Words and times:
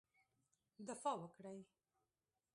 دفاع 0.87 1.15
وکړی. 1.21 1.59